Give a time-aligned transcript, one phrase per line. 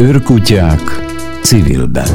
[0.00, 0.80] Őrkutyák
[1.42, 2.08] civilben.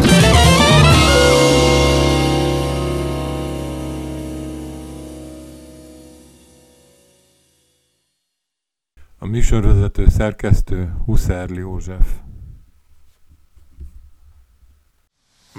[9.20, 12.08] A műsorvezető szerkesztő Huszerli József.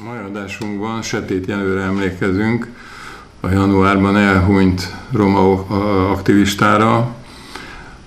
[0.05, 2.69] Mai adásunkban Setét Jenőre emlékezünk,
[3.41, 5.67] a januárban elhunyt roma
[6.11, 7.15] aktivistára.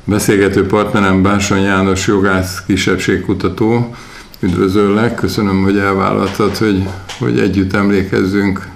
[0.04, 3.96] Beszélgető partnerem Bársony János jogász kisebbségkutató.
[4.40, 6.88] Üdvözöllek, köszönöm, hogy elvállaltad, hogy,
[7.20, 8.68] hogy együtt emlékezzünk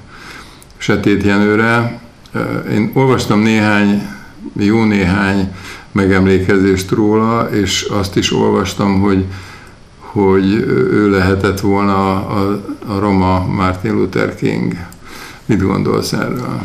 [0.78, 2.00] Setét Jenőre.
[2.72, 4.08] Én olvastam néhány,
[4.54, 5.54] jó néhány
[5.92, 9.26] megemlékezést róla, és azt is olvastam, hogy,
[9.98, 10.54] hogy
[10.92, 14.74] ő lehetett volna a, a roma Martin Luther King.
[15.46, 16.62] Mit gondolsz erről?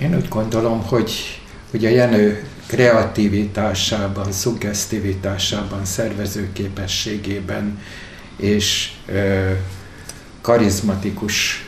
[0.00, 7.78] Én úgy gondolom, hogy, hogy a Jenő kreativitásában, szuggesztivitásában, szervezőképességében
[8.38, 8.92] és
[10.40, 11.66] karizmatikus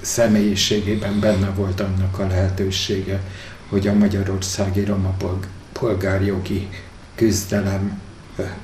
[0.00, 3.20] személyiségében benne volt annak a lehetősége,
[3.68, 5.16] hogy a magyarországi roma
[5.72, 6.68] polgárjogi
[7.14, 8.00] küzdelem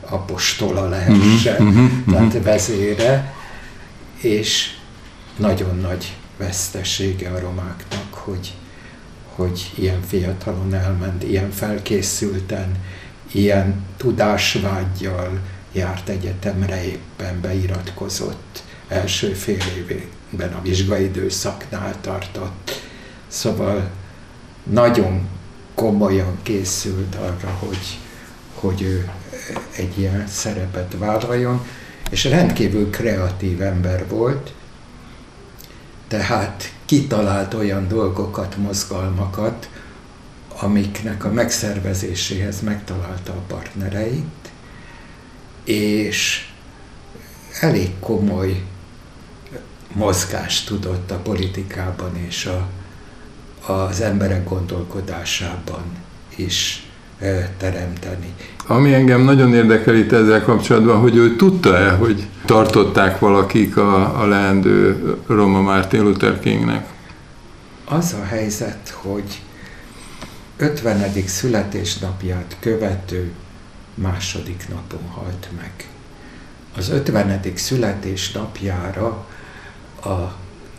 [0.01, 3.35] apostola lehessen, uh-huh, uh-huh, tehát vezére,
[4.21, 4.77] és
[5.37, 8.53] nagyon nagy vesztesége a romáknak, hogy,
[9.35, 12.77] hogy ilyen fiatalon elment, ilyen felkészülten,
[13.33, 15.41] ilyen tudásvágyjal
[15.75, 22.83] járt egyetemre, éppen beiratkozott, első fél évben a vizsgaidőszaknál tartott.
[23.29, 23.91] Szóval
[24.63, 25.29] nagyon
[25.75, 27.99] komolyan készült arra, hogy,
[28.55, 29.11] hogy ő
[29.77, 31.67] egy ilyen szerepet vállaljon,
[32.11, 34.53] és rendkívül kreatív ember volt,
[36.09, 39.69] tehát kitalált olyan dolgokat, mozgalmakat,
[40.61, 44.44] amiknek a megszervezéséhez megtalálta a partnereit,
[45.65, 46.49] és
[47.61, 48.63] elég komoly
[49.93, 52.69] mozgást tudott a politikában és a,
[53.73, 55.83] az emberek gondolkodásában
[56.37, 56.87] is
[57.59, 58.35] teremteni.
[58.67, 64.27] Ami engem nagyon érdekel itt ezzel kapcsolatban, hogy ő tudta-e, hogy tartották valakik a, a
[64.27, 66.87] leendő Roma Martin Luther Kingnek?
[67.85, 69.43] Az a helyzet, hogy
[70.57, 71.13] 50.
[71.27, 73.33] születésnapját követő
[73.95, 75.89] második napon halt meg.
[76.77, 77.41] Az 50.
[77.55, 79.27] születésnapjára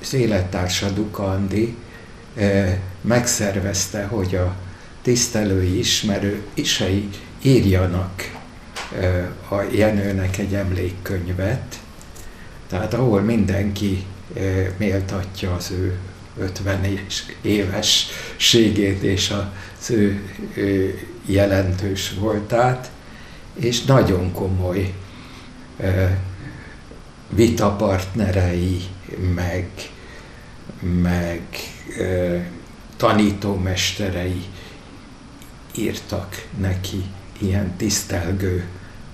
[0.01, 1.75] az élettársa Dukandi
[3.01, 4.55] megszervezte, hogy a
[5.01, 7.09] tisztelői, ismerő isei
[7.41, 8.31] írjanak
[9.49, 11.79] a Jenőnek egy emlékkönyvet,
[12.67, 14.05] tehát ahol mindenki
[14.77, 15.97] méltatja az ő
[16.39, 16.99] 50
[17.41, 20.21] évességét és az ő
[21.25, 22.91] jelentős voltát,
[23.55, 24.93] és nagyon komoly
[27.29, 28.81] vitapartnerei,
[29.35, 29.69] meg,
[31.01, 31.41] meg
[32.97, 34.43] tanítómesterei
[35.75, 37.03] írtak neki
[37.39, 38.63] ilyen tisztelgő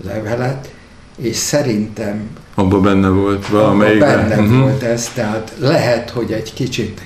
[0.03, 0.73] levelet,
[1.17, 3.99] és szerintem abban benne volt valamelyik.
[3.99, 4.59] benne uh-huh.
[4.59, 7.01] volt ez, tehát lehet, hogy egy kicsit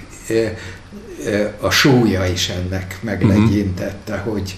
[1.59, 4.33] a súlya is ennek meglegyintette, uh-huh.
[4.33, 4.57] hogy,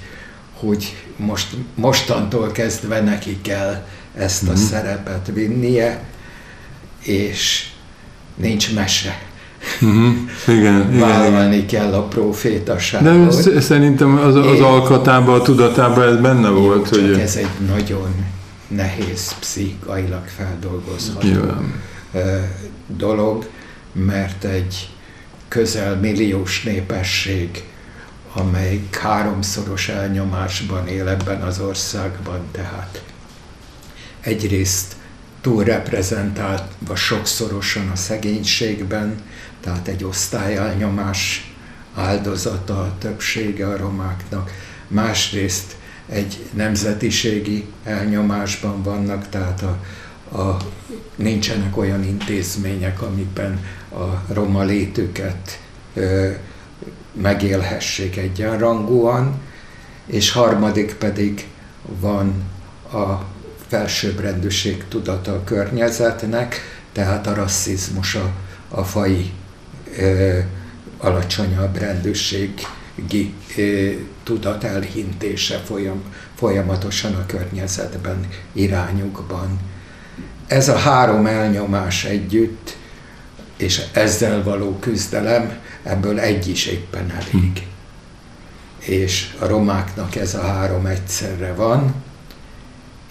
[0.59, 3.85] hogy most, mostantól kezdve neki kell
[4.15, 6.03] ezt a szerepet vinnie,
[7.03, 7.69] és
[8.35, 9.21] nincs mese.
[9.81, 10.13] Uh-huh.
[10.47, 11.67] Igen, Vállalni igen.
[11.67, 13.53] kell a profétaságot.
[13.53, 16.89] De szerintem az, az alkatában, a tudatában ez benne Jó, volt.
[16.89, 17.19] Csak hogy...
[17.19, 18.25] ez egy nagyon
[18.67, 21.73] nehéz pszichailag feldolgozható Nyilván.
[22.97, 23.49] dolog,
[23.91, 24.89] mert egy
[25.47, 27.63] közel milliós népesség,
[28.37, 33.03] amely háromszoros elnyomásban él ebben az országban, tehát
[34.19, 34.95] egyrészt
[35.41, 39.21] túlreprezentálva sokszorosan a szegénységben,
[39.61, 41.53] tehát egy osztályelnyomás
[41.95, 44.51] áldozata a többsége a romáknak,
[44.87, 45.75] másrészt
[46.07, 49.79] egy nemzetiségi elnyomásban vannak, tehát a,
[50.37, 50.57] a,
[51.15, 55.59] nincsenek olyan intézmények, amikben a roma létüket
[55.93, 56.31] ö,
[57.21, 59.41] megélhessék egyenrangúan,
[60.05, 61.47] és harmadik pedig
[61.99, 62.43] van
[62.93, 63.25] a
[63.67, 66.61] felsőbbrendűség tudata a környezetnek,
[66.91, 68.31] tehát a rasszizmus, a,
[68.69, 69.31] a fai
[69.97, 70.39] ö,
[70.97, 73.89] alacsonyabb rendőrségi ö,
[74.23, 76.03] tudat elhintése folyam,
[76.35, 79.59] folyamatosan a környezetben, irányukban.
[80.47, 82.77] Ez a három elnyomás együtt,
[83.57, 87.67] és ezzel való küzdelem, ebből egy is éppen elég.
[88.79, 91.93] És a romáknak ez a három egyszerre van,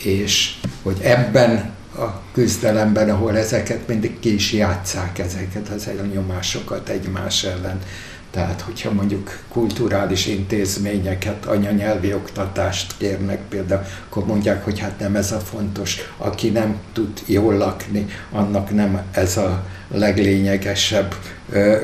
[0.02, 7.44] és hogy ebben a küzdelemben, ahol ezeket mindig ki is játszák, ezeket az elnyomásokat egymás
[7.44, 7.80] ellen.
[8.36, 15.32] Tehát, hogyha mondjuk kulturális intézményeket, anyanyelvi oktatást kérnek például, akkor mondják, hogy hát nem ez
[15.32, 21.14] a fontos, aki nem tud jól lakni, annak nem ez a leglényegesebb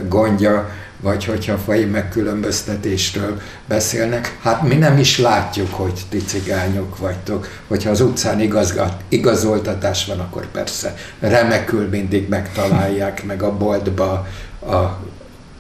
[0.09, 0.71] gondja,
[1.01, 7.49] vagy hogyha fai megkülönböztetésről beszélnek, hát mi nem is látjuk, hogy ti cigányok vagytok.
[7.69, 14.27] Hogyha az utcán igazgat, igazoltatás van, akkor persze remekül mindig megtalálják meg a boltba,
[14.67, 14.99] a,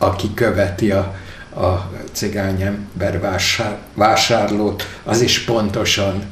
[0.02, 1.14] aki követi a,
[1.54, 6.24] a cigány ember vásár, vásárlót, az is pontosan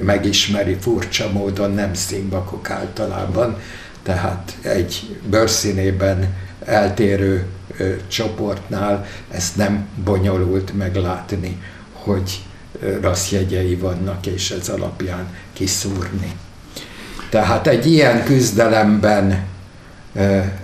[0.00, 3.60] megismeri furcsa módon, nem színbakok általában,
[4.02, 7.46] tehát egy bőrszínében eltérő
[8.08, 11.62] csoportnál ezt nem bonyolult meglátni,
[11.92, 12.42] hogy
[13.00, 16.36] rasszjegyei vannak, és ez alapján kiszúrni.
[17.30, 19.44] Tehát egy ilyen küzdelemben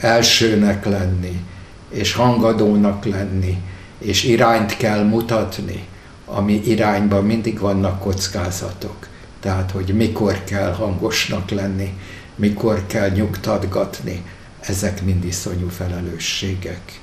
[0.01, 1.45] elsőnek lenni,
[1.93, 3.57] és hangadónak lenni,
[3.99, 5.85] és irányt kell mutatni,
[6.25, 9.07] ami irányban mindig vannak kockázatok.
[9.41, 11.93] Tehát, hogy mikor kell hangosnak lenni,
[12.35, 14.23] mikor kell nyugtatgatni,
[14.61, 17.01] ezek mind iszonyú felelősségek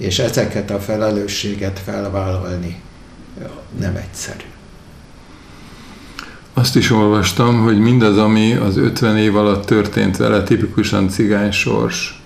[0.00, 2.80] és ezeket a felelősséget felvállalni
[3.78, 4.44] nem egyszerű.
[6.54, 12.19] Azt is olvastam, hogy mindaz, ami az 50 év alatt történt vele, tipikusan cigány sors.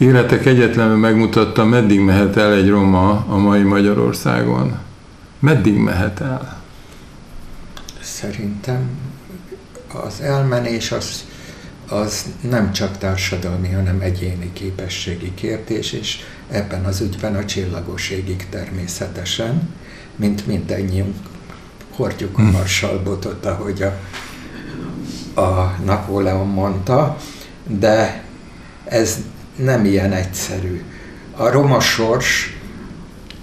[0.00, 4.78] Életek egyetlenül megmutatta, meddig mehet el egy roma a mai Magyarországon.
[5.38, 6.62] Meddig mehet el?
[8.00, 8.88] Szerintem
[9.92, 11.24] az elmenés az
[11.88, 16.18] az nem csak társadalmi, hanem egyéni képességi kérdés, és
[16.50, 19.74] ebben az ügyben a csillagosségig természetesen,
[20.16, 21.16] mint mindennyiunk
[21.90, 22.48] hordjuk a hm.
[22.48, 23.98] marsalbotot, ahogy a,
[25.40, 27.16] a Napóleon mondta,
[27.66, 28.24] de
[28.84, 29.18] ez
[29.64, 30.82] nem ilyen egyszerű.
[31.36, 32.56] A roma sors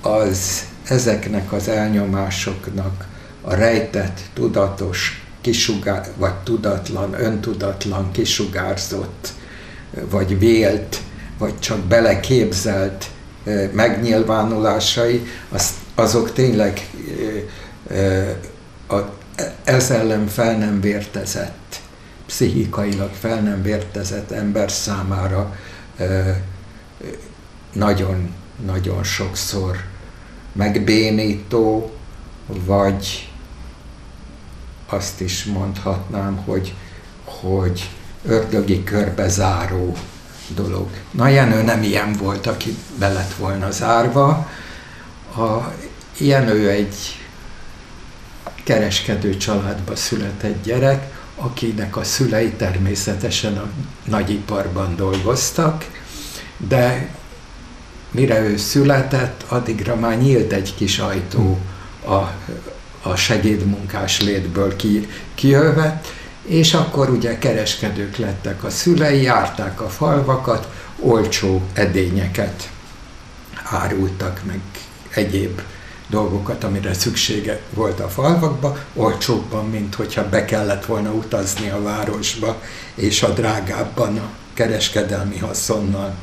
[0.02, 3.06] az ezeknek az elnyomásoknak
[3.42, 9.34] a rejtett, tudatos kisugár, vagy tudatlan, öntudatlan, kisugárzott,
[10.10, 10.98] vagy vélt,
[11.38, 13.06] vagy csak beleképzelt
[13.72, 16.90] megnyilvánulásai, az, azok tényleg
[19.64, 21.80] ez ellen fel nem vértezett,
[22.26, 25.56] pszichikailag fel nem vértezett ember számára
[27.74, 29.84] nagyon-nagyon sokszor
[30.52, 31.92] megbénító,
[32.48, 33.30] vagy
[34.86, 36.74] azt is mondhatnám, hogy,
[37.24, 37.90] hogy
[38.26, 39.30] ördögi körbe
[40.56, 40.88] dolog.
[41.12, 44.50] Na Jenő nem ilyen volt, aki be lett volna zárva.
[45.36, 45.74] A
[46.18, 46.96] Jenő egy
[48.64, 53.70] kereskedő családba született gyerek, akinek a szülei természetesen a
[54.04, 55.90] nagyiparban dolgoztak,
[56.58, 57.10] de
[58.12, 61.60] mire ő született, addigra már nyílt egy kis ajtó
[62.06, 62.32] a
[63.02, 66.14] a segédmunkás létből ki, kijövet,
[66.46, 70.68] és akkor ugye kereskedők lettek a szülei, járták a falvakat,
[71.00, 72.70] olcsó edényeket
[73.64, 74.60] árultak, meg
[75.10, 75.62] egyéb
[76.10, 82.62] dolgokat, amire szüksége volt a falvakba, olcsóbban, mint hogyha be kellett volna utazni a városba,
[82.96, 86.16] és a drágábban a kereskedelmi haszonnal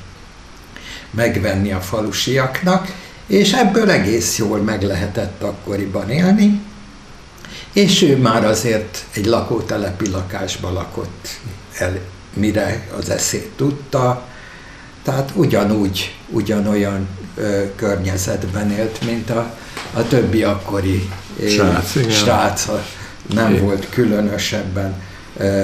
[1.10, 2.92] megvenni a falusiaknak,
[3.26, 6.60] és ebből egész jól meg lehetett akkoriban élni,
[7.72, 11.28] és ő már azért egy lakótelepi lakásba lakott
[11.78, 11.98] el,
[12.34, 14.26] mire az eszét tudta,
[15.02, 19.54] tehát ugyanúgy, ugyanolyan ö, környezetben élt, mint a,
[19.94, 21.08] a többi akkori
[21.48, 22.68] Srác, srác
[23.34, 23.58] nem é.
[23.58, 25.02] volt különösebben
[25.36, 25.62] ö,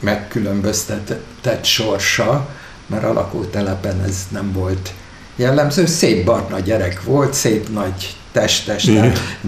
[0.00, 2.48] megkülönböztetett sorsa,
[2.86, 4.92] mert a lakótelepen ez nem volt
[5.36, 5.86] jellemző.
[5.86, 8.88] Szép barna gyerek volt, szép nagy testes,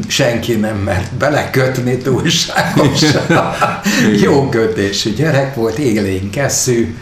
[0.08, 3.50] senki nem mert belekötni túlságosan.
[4.22, 6.96] Jó kötésű gyerek volt, élénkeszű,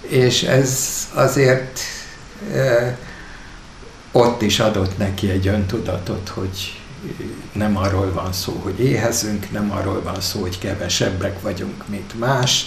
[0.00, 1.78] és ez azért
[2.54, 2.96] e,
[4.12, 6.80] ott is adott neki egy öntudatot, hogy
[7.52, 12.64] nem arról van szó, hogy éhezünk, nem arról van szó, hogy kevesebbek vagyunk, mint más.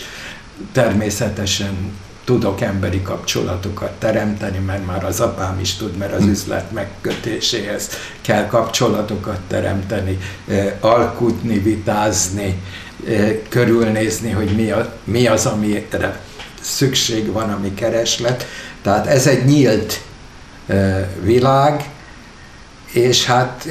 [0.72, 1.92] Természetesen
[2.24, 6.30] tudok emberi kapcsolatokat teremteni, mert már az apám is tud, mert az hm.
[6.30, 7.90] üzlet megkötéséhez
[8.22, 10.18] kell kapcsolatokat teremteni,
[10.80, 12.62] alkutni, vitázni,
[13.50, 16.20] körülnézni, hogy mi, a, mi az, amire
[16.62, 18.48] szükség van, ami kereslet.
[18.82, 20.02] Tehát ez egy nyílt
[21.22, 21.90] világ,
[22.92, 23.68] és hát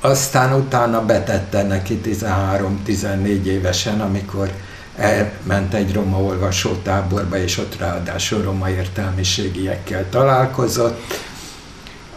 [0.00, 4.52] aztán utána betette neki 13-14 évesen, amikor
[4.96, 11.14] elment egy roma olvasótáborba, és ott ráadásul roma értelmiségiekkel találkozott,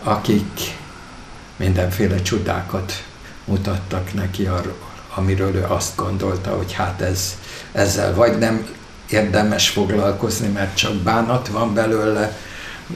[0.03, 0.77] akik
[1.55, 3.03] mindenféle csodákat
[3.45, 4.77] mutattak neki arról,
[5.15, 7.37] amiről ő azt gondolta, hogy hát ez,
[7.71, 8.67] ezzel vagy nem
[9.09, 12.37] érdemes foglalkozni, mert csak bánat van belőle,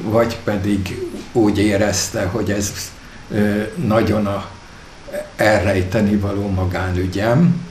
[0.01, 2.71] vagy pedig úgy érezte, hogy ez
[3.75, 4.49] nagyon a
[5.35, 7.65] elrejteni való magánügyem,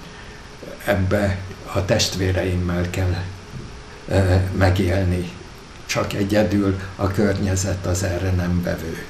[0.85, 1.39] ebbe
[1.73, 3.15] a testvéreimmel kell
[4.57, 5.31] megélni,
[5.87, 9.05] csak egyedül a környezet az erre nem vevő.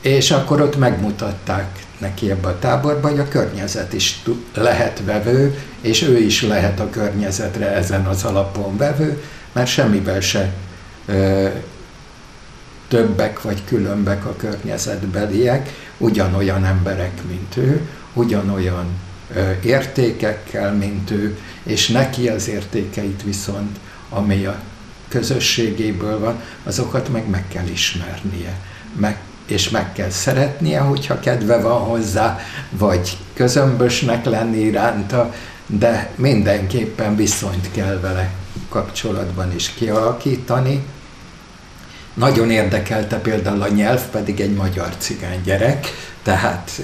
[0.00, 4.22] És akkor ott megmutatták neki ebbe a táborba, hogy a környezet is
[4.54, 10.52] lehet vevő, és ő is lehet a környezetre ezen az alapon vevő, mert semmivel se
[12.94, 18.86] többek vagy különbek a környezetbeliek, ugyanolyan emberek, mint ő, ugyanolyan
[19.34, 23.78] ö, értékekkel, mint ő, és neki az értékeit viszont,
[24.10, 24.60] ami a
[25.08, 28.58] közösségéből van, azokat meg meg kell ismernie,
[28.96, 32.38] meg és meg kell szeretnie, hogyha kedve van hozzá,
[32.70, 35.34] vagy közömbösnek lenni iránta,
[35.66, 38.30] de mindenképpen viszonyt kell vele
[38.68, 40.84] kapcsolatban is kialakítani.
[42.14, 45.86] Nagyon érdekelte például a nyelv, pedig egy magyar cigány gyerek,
[46.22, 46.80] tehát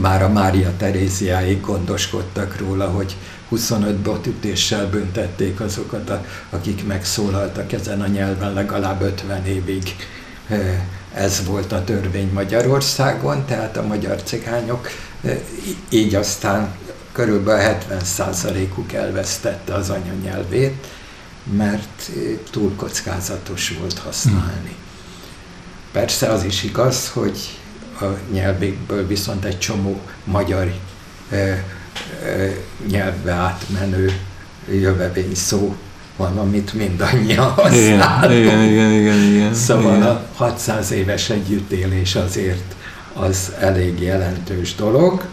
[0.00, 3.16] már a Mária Teréziáig gondoskodtak róla, hogy
[3.48, 6.12] 25 botütéssel büntették azokat,
[6.50, 9.96] akik megszólaltak ezen a nyelven legalább 50 évig.
[11.14, 14.88] Ez volt a törvény Magyarországon, tehát a magyar cigányok
[15.88, 16.74] így aztán
[17.12, 20.86] körülbelül 70%-uk elvesztette az anyanyelvét,
[21.44, 22.10] mert
[22.50, 24.76] túl kockázatos volt használni.
[25.92, 27.38] Persze az is igaz, hogy
[28.00, 30.72] a nyelvékből viszont egy csomó magyar
[32.88, 34.12] nyelvbe átmenő
[34.70, 35.76] jövevény szó
[36.16, 38.38] van, amit mindannyian használunk.
[38.38, 39.54] Igen, igen, igen, igen.
[39.54, 40.08] Szóval igen.
[40.08, 42.74] a 600 éves együttélés azért
[43.12, 45.24] az elég jelentős dolog,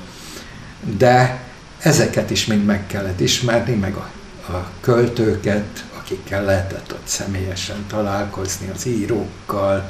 [0.97, 1.43] de
[1.79, 4.09] ezeket is mind meg kellett ismerni, meg a,
[4.51, 9.89] a költőket, akikkel lehetett ott személyesen találkozni, az írókkal,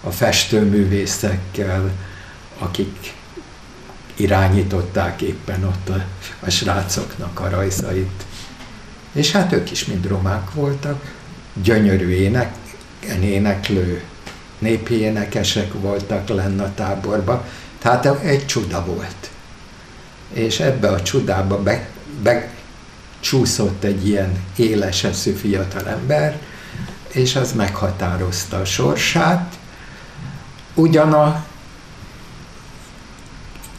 [0.00, 1.90] a festőművészekkel,
[2.58, 3.14] akik
[4.16, 6.04] irányították éppen ott a,
[6.40, 8.24] a srácoknak a rajzait.
[9.12, 11.14] És hát ők is mind romák voltak,
[11.62, 12.54] gyönyörű ének,
[13.22, 14.02] éneklő
[14.58, 17.46] népi énekesek voltak lenne a táborba,
[17.78, 19.30] tehát egy csuda volt.
[20.32, 21.88] És ebbe a csudába be,
[23.30, 26.38] becsúszott egy ilyen éles eszű fiatal ember,
[27.08, 29.58] és az meghatározta a sorsát.
[30.74, 31.44] Ugyan a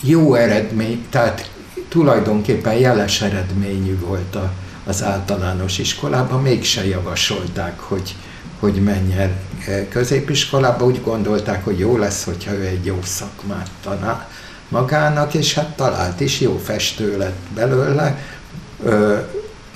[0.02, 1.50] jó eredmény, tehát
[1.90, 4.52] tulajdonképpen jeles eredményű volt a,
[4.86, 8.16] az általános iskolában, mégse javasolták, hogy,
[8.60, 9.32] hogy menjen
[9.68, 14.30] e, középiskolába, úgy gondolták, hogy jó lesz, hogyha ő egy jó szakmát tanál
[14.70, 18.18] magának, és hát talált is, jó festő lett belőle,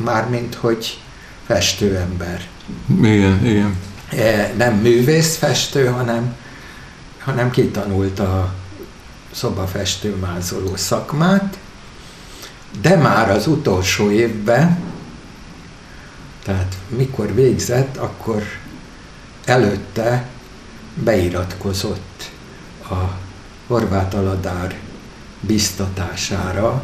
[0.03, 1.00] mármint hogy
[1.46, 2.48] festőember.
[3.01, 3.77] Igen, igen.
[4.10, 6.36] E, nem művész festő, hanem,
[7.20, 8.53] hanem kitanult a
[9.31, 11.58] szobafestő mázoló szakmát,
[12.81, 14.91] de már az utolsó évben
[16.43, 18.43] tehát mikor végzett, akkor
[19.46, 20.25] előtte
[20.93, 22.31] beiratkozott
[22.89, 23.17] a
[23.67, 24.75] Horváth Aladár
[25.39, 26.84] biztatására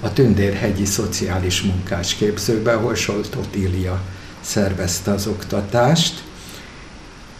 [0.00, 4.00] a Tündérhegyi Szociális Munkás Képzőbe, ahol Solt Otília
[4.40, 6.22] szervezte az oktatást.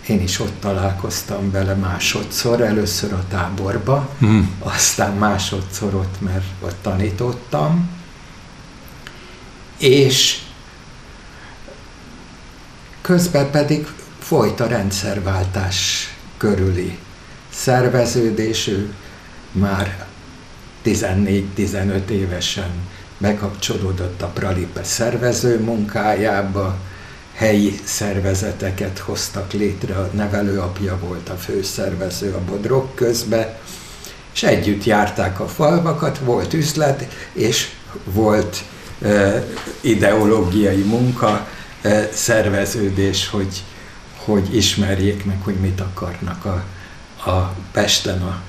[0.06, 4.40] Én is ott találkoztam vele másodszor, először a táborba, mm.
[4.58, 7.90] aztán másodszor ott, mert ott tanítottam.
[9.78, 10.38] És
[13.00, 13.86] közben pedig
[14.18, 16.98] folyt a rendszerváltás körüli
[17.50, 18.94] szerveződés, ő
[19.52, 20.06] már
[20.84, 22.70] 14-15 évesen
[23.18, 26.76] bekapcsolódott a Pralipe szervező munkájába,
[27.34, 33.60] helyi szervezeteket hoztak létre, a nevelőapja volt a főszervező a Bodrog közbe,
[34.34, 37.70] és együtt járták a falvakat, volt üzlet, és
[38.04, 38.64] volt
[39.02, 39.44] e,
[39.80, 41.46] ideológiai munka,
[42.12, 43.62] szerveződés, hogy,
[44.16, 46.64] hogy ismerjék meg, hogy mit akarnak a,
[47.30, 48.42] a Pesten a,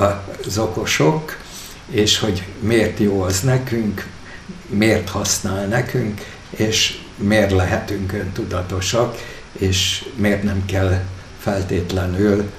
[0.00, 1.36] a, az okosok,
[1.90, 4.06] és hogy miért jó az nekünk,
[4.66, 9.16] miért használ nekünk, és miért lehetünk öntudatosak,
[9.52, 11.00] és miért nem kell
[11.38, 12.50] feltétlenül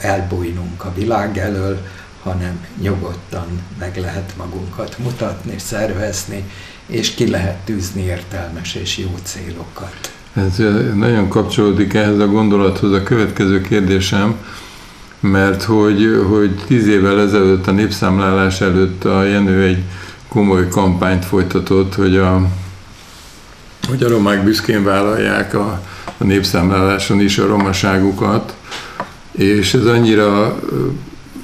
[0.00, 1.86] elbújnunk a világ elől,
[2.22, 3.46] hanem nyugodtan
[3.78, 6.44] meg lehet magunkat mutatni, szervezni,
[6.86, 10.12] és ki lehet tűzni értelmes és jó célokat.
[10.34, 10.56] Ez
[10.94, 14.38] nagyon kapcsolódik ehhez a gondolathoz a következő kérdésem,
[15.30, 19.82] mert hogy, hogy tíz évvel ezelőtt a népszámlálás előtt a Jenő egy
[20.28, 22.48] komoly kampányt folytatott, hogy a,
[23.88, 25.80] hogy a romák büszkén vállalják a,
[26.18, 28.56] a népszámláláson is a romaságukat,
[29.32, 30.60] és ez annyira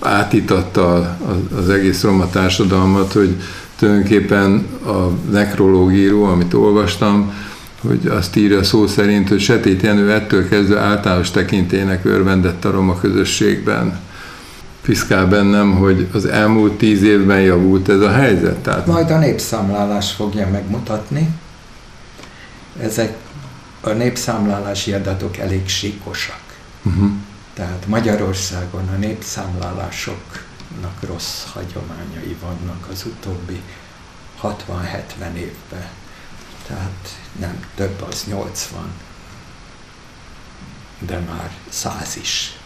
[0.00, 1.16] átitatta
[1.56, 3.36] az egész roma társadalmat, hogy
[3.78, 7.32] tulajdonképpen a nekrológíró, amit olvastam,
[7.80, 12.98] hogy azt írja szó szerint, hogy Setét Jenő ettől kezdve általános tekintének örvendett a roma
[12.98, 14.00] közösségben.
[14.82, 18.56] Piszkál bennem, hogy az elmúlt tíz évben javult ez a helyzet.
[18.56, 18.86] Tehát...
[18.86, 21.28] Majd a népszámlálás fogja megmutatni.
[22.80, 23.16] Ezek
[23.80, 26.40] a népszámlálási adatok elég síkosak.
[26.82, 27.10] Uh-huh.
[27.54, 33.60] Tehát Magyarországon a népszámlálásoknak rossz hagyományai vannak az utóbbi
[34.42, 34.48] 60-70
[35.34, 35.88] évben.
[36.70, 38.92] Tehát nem több, az 80,
[40.98, 42.56] de már 100 is.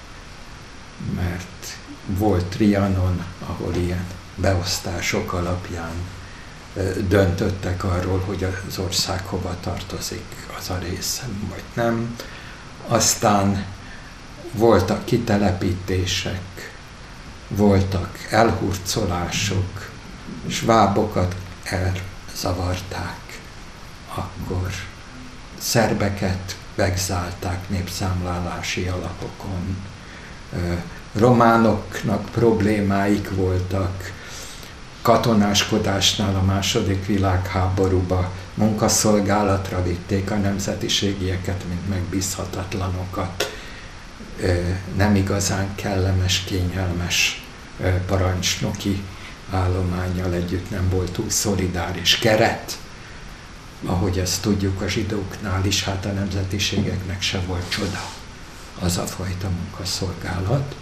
[1.14, 4.06] Mert volt Trianon, ahol ilyen
[4.36, 5.92] beosztások alapján
[7.08, 12.16] döntöttek arról, hogy az ország hova tartozik, az a része, vagy nem.
[12.86, 13.64] Aztán
[14.52, 16.74] voltak kitelepítések,
[17.48, 19.90] voltak elhurcolások,
[20.48, 23.23] svábokat elzavarták,
[24.14, 24.72] akkor
[25.58, 29.76] szerbeket megzálták népszámlálási alapokon,
[31.12, 34.12] románoknak problémáik voltak,
[35.02, 43.52] katonáskodásnál a második világháborúba munkaszolgálatra vitték a nemzetiségieket, mint megbízhatatlanokat.
[44.96, 47.44] Nem igazán kellemes, kényelmes
[48.06, 49.02] parancsnoki
[49.50, 52.78] állományjal együtt nem volt túl szolidáris keret
[53.86, 58.04] ahogy ezt tudjuk a zsidóknál is, hát a nemzetiségeknek se volt csoda
[58.80, 60.74] az a fajta munkaszolgálat.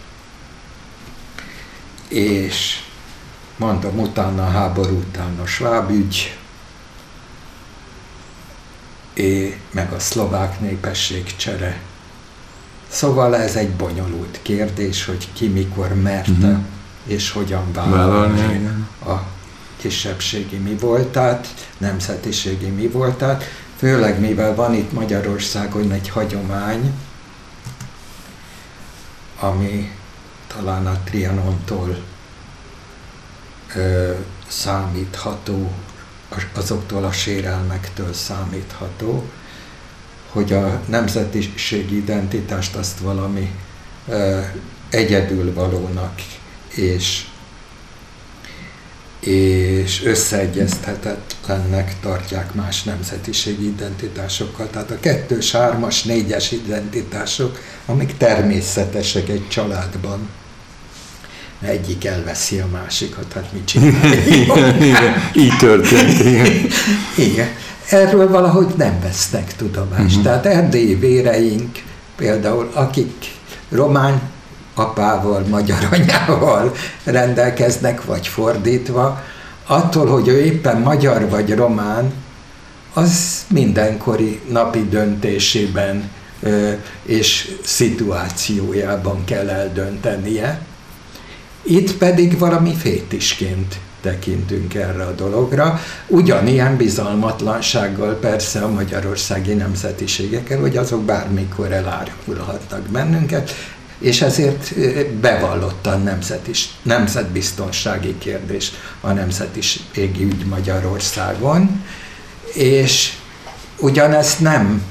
[2.09, 2.81] És
[3.57, 6.37] mondom, utána a háború után a sváb ügy,
[9.71, 11.81] meg a szlovák népességcsere.
[12.89, 16.65] Szóval ez egy bonyolult kérdés, hogy ki mikor merte mm-hmm.
[17.07, 18.69] és hogyan vállalni
[19.07, 19.23] a
[19.83, 23.45] kisebbségi mi voltát, nemzetiségi mi voltát,
[23.77, 26.93] főleg mivel van itt Magyarországon egy hagyomány,
[29.41, 29.93] ami
[30.47, 32.03] talán a Trianontól
[33.75, 34.13] ö,
[34.49, 35.73] számítható,
[36.55, 39.25] azoktól a sérelmektől számítható,
[40.29, 43.55] hogy a nemzetiségi identitást azt valami
[44.09, 44.41] ö,
[44.91, 46.23] egyedülvalónak
[46.69, 47.27] és
[49.27, 54.69] és összeegyeztetetlennek tartják más nemzetiségi identitásokkal.
[54.71, 60.29] Tehát a kettős, hármas, négyes identitások, amik természetesek egy családban.
[61.61, 64.27] Egyik elveszi a másikat, hát mit csinálják?
[65.45, 66.19] Így történt.
[66.19, 66.67] Igen.
[67.17, 67.49] igen.
[67.89, 70.05] Erről valahogy nem vesznek tudomást.
[70.05, 70.23] Uh-huh.
[70.23, 71.83] Tehát erdélyi véreink,
[72.17, 73.33] például akik
[73.69, 74.32] román
[74.75, 79.23] apával, magyar anyával rendelkeznek, vagy fordítva,
[79.67, 82.13] attól, hogy ő éppen magyar vagy román,
[82.93, 86.11] az mindenkori napi döntésében
[87.03, 90.61] és szituációjában kell eldöntenie.
[91.63, 95.81] Itt pedig valami fétisként tekintünk erre a dologra.
[96.07, 103.51] Ugyanilyen bizalmatlansággal persze a magyarországi nemzetiségekkel, hogy azok bármikor elárulhatnak bennünket,
[104.03, 104.75] és ezért
[105.09, 111.85] bevallottan nemzetis, nemzetbiztonsági kérdés a nemzetiségi ügy Magyarországon,
[112.55, 113.13] és
[113.79, 114.83] ugyanezt nem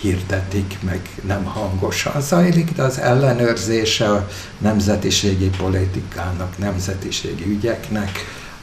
[0.00, 8.10] hirdetik meg, nem hangosan zajlik, de az ellenőrzése a nemzetiségi politikának, nemzetiségi ügyeknek,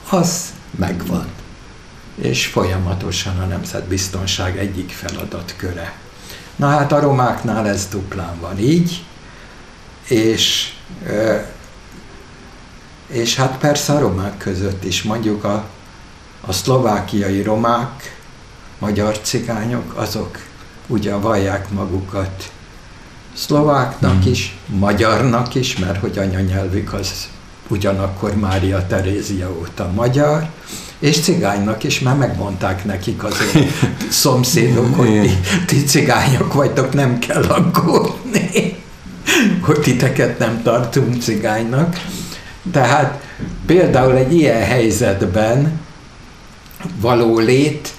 [0.09, 1.27] az megvan.
[2.15, 5.93] És folyamatosan a nemzetbiztonság egyik feladatköre.
[6.55, 9.03] Na hát a romáknál ez duplán van így,
[10.07, 10.73] és,
[13.07, 15.65] és hát persze a romák között is, mondjuk a,
[16.41, 18.17] a szlovákiai romák,
[18.79, 20.39] magyar cigányok, azok
[20.87, 22.51] ugye vallják magukat
[23.33, 24.31] szlováknak mm.
[24.31, 27.27] is, magyarnak is, mert hogy anyanyelvük az
[27.67, 30.49] ugyanakkor Mária Terézia óta magyar,
[30.99, 33.35] és cigánynak is, mert megmondták nekik az
[34.09, 38.83] szomszédok, hogy ti, ti cigányok vagytok, nem kell aggódni
[39.61, 41.95] hogy titeket nem tartunk cigánynak,
[42.71, 43.23] Tehát
[43.65, 45.79] például egy ilyen helyzetben
[46.99, 47.93] való lét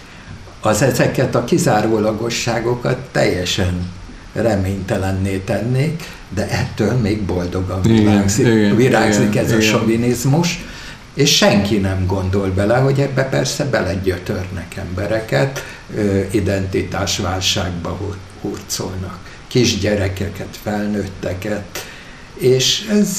[0.60, 3.90] az ezeket a kizárólagosságokat teljesen
[4.32, 6.02] reménytelenné tennék,
[6.34, 9.60] de ettől még boldogan virágzik, igen, virágzik igen, ez igen.
[9.60, 10.64] a sovinizmus,
[11.14, 15.64] és senki nem gondol bele, hogy ebbe persze belegyötörnek embereket,
[16.30, 17.98] identitásválságba
[18.40, 19.18] hurcolnak,
[19.56, 21.84] kisgyerekeket, felnőtteket,
[22.34, 23.10] és ez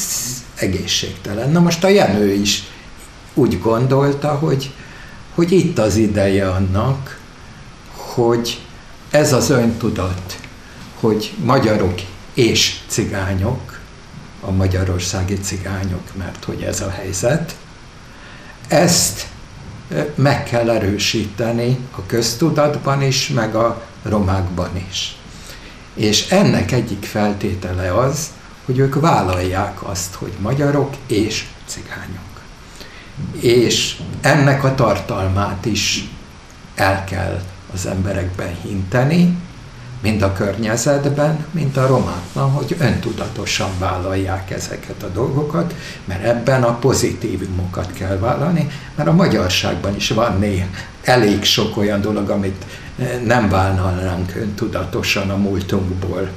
[0.56, 1.50] egészségtelen.
[1.50, 2.64] Na most a Jenő is
[3.34, 4.72] úgy gondolta, hogy,
[5.36, 7.20] hogy itt az ideje annak,
[7.92, 8.60] hogy
[9.12, 10.40] ez az öntudat,
[11.00, 12.02] hogy magyarok
[12.34, 13.80] és cigányok,
[14.42, 17.56] a magyarországi cigányok, mert hogy ez a helyzet,
[18.68, 19.28] ezt
[20.16, 25.18] meg kell erősíteni a köztudatban is, meg a romákban is.
[25.98, 28.30] És ennek egyik feltétele az,
[28.66, 32.42] hogy ők vállalják azt, hogy magyarok és cigányok.
[33.40, 36.10] És ennek a tartalmát is
[36.76, 37.42] el kell
[37.74, 39.38] az emberekben hinteni,
[40.02, 46.78] mind a környezetben, mint a romáknak, hogy öntudatosan vállalják ezeket a dolgokat, mert ebben a
[46.78, 50.68] pozitívumokat kell vállalni, mert a magyarságban is van néha
[51.04, 52.66] elég sok olyan dolog, amit
[53.26, 56.30] nem vállalnánk öntudatosan a múltunkból,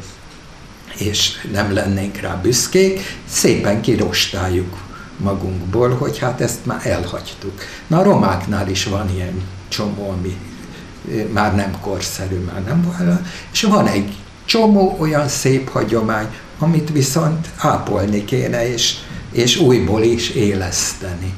[0.96, 4.76] és nem lennénk rá büszkék, szépen kirostáljuk
[5.16, 7.60] magunkból, hogy hát ezt már elhagytuk.
[7.86, 10.36] Na a romáknál is van ilyen csomó, ami
[11.32, 13.20] már nem korszerű, már nem van,
[13.52, 16.26] és van egy csomó olyan szép hagyomány,
[16.58, 18.94] amit viszont ápolni kéne, és,
[19.32, 21.34] és újból is éleszteni.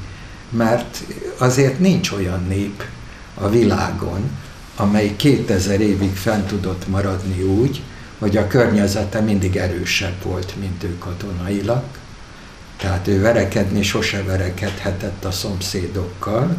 [0.49, 1.03] Mert
[1.37, 2.83] azért nincs olyan nép
[3.33, 4.29] a világon,
[4.75, 7.81] amely 2000 évig fent tudott maradni úgy,
[8.19, 11.83] hogy a környezete mindig erősebb volt, mint ő katonailag.
[12.77, 16.55] Tehát ő verekedni sose verekedhetett a szomszédokkal,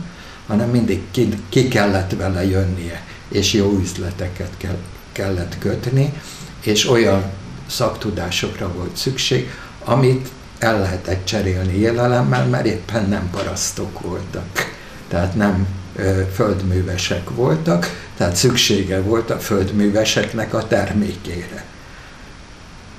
[0.46, 4.78] hanem mindig ki, ki kellett vele jönnie, és jó üzleteket kell,
[5.12, 6.12] kellett kötni,
[6.60, 7.24] és olyan
[7.66, 9.50] szaktudásokra volt szükség,
[9.84, 10.28] amit
[10.58, 14.74] el lehetett cserélni élelemmel, mert éppen nem parasztok voltak,
[15.08, 21.64] tehát nem ö, földművesek voltak, tehát szüksége volt a földműveseknek a termékére.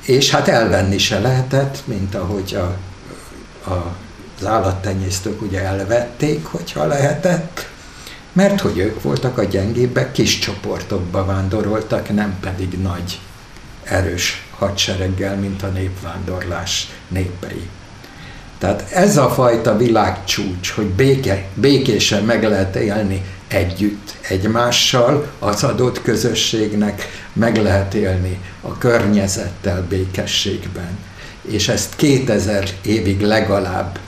[0.01, 2.77] És hát elvenni se lehetett, mint ahogy a,
[3.71, 3.95] a
[4.39, 7.67] az állattenyésztők ugye elvették, hogyha lehetett,
[8.33, 13.19] mert hogy ők voltak a gyengébbek, kis csoportokba vándoroltak, nem pedig nagy,
[13.83, 17.69] erős hadsereggel, mint a népvándorlás népei.
[18.57, 26.01] Tehát ez a fajta világcsúcs, hogy béke, békésen meg lehet élni együtt egymással, az adott
[26.01, 30.97] közösségnek meg lehet élni a környezettel békességben.
[31.41, 33.99] És ezt 2000 évig legalább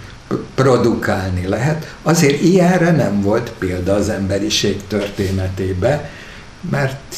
[0.55, 1.95] produkálni lehet.
[2.01, 6.09] Azért ilyenre nem volt példa az emberiség történetébe,
[6.69, 7.15] mert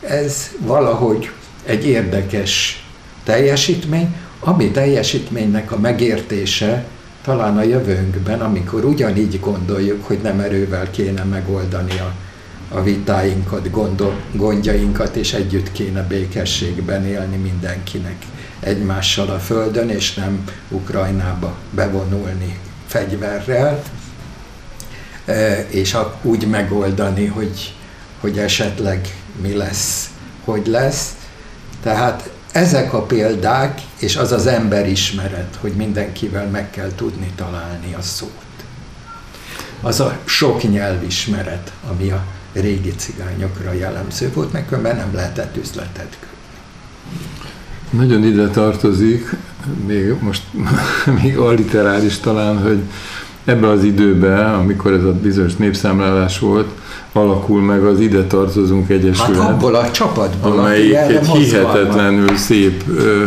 [0.00, 1.30] ez valahogy
[1.64, 2.84] egy érdekes
[3.24, 6.84] teljesítmény, ami teljesítménynek a megértése
[7.22, 12.14] talán a jövőnkben, amikor ugyanígy gondoljuk, hogy nem erővel kéne megoldani a,
[12.76, 18.16] a vitáinkat, gondol, gondjainkat, és együtt kéne békességben élni mindenkinek
[18.66, 23.82] egymással a földön, és nem Ukrajnába bevonulni fegyverrel,
[25.24, 27.74] e, és úgy megoldani, hogy,
[28.20, 30.10] hogy esetleg mi lesz,
[30.44, 31.14] hogy lesz.
[31.82, 38.02] Tehát ezek a példák, és az az emberismeret, hogy mindenkivel meg kell tudni találni a
[38.02, 38.30] szót.
[39.80, 46.16] Az a sok nyelvismeret, ami a régi cigányokra jellemző volt, meg nem lehetett üzletet
[47.96, 49.36] nagyon ide tartozik,
[49.86, 50.42] még most
[51.22, 52.78] még alliteráris talán, hogy
[53.44, 56.68] ebben az időben, amikor ez a bizonyos népszámlálás volt,
[57.12, 59.40] alakul meg az Ide Tartozunk Egyesület.
[59.40, 63.24] Hát abból a csapatból, amelyik egy hihetetlenül szép ö,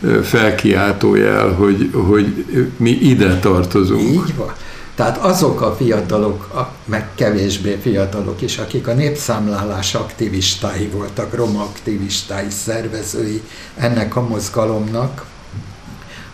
[0.00, 2.44] ö, felkiáltójel, hogy, hogy
[2.76, 4.10] mi ide tartozunk.
[4.10, 4.52] Így van.
[5.00, 12.50] Tehát azok a fiatalok, meg kevésbé fiatalok is, akik a népszámlálás aktivistái voltak, roma aktivistái,
[12.50, 13.42] szervezői
[13.76, 15.26] ennek a mozgalomnak,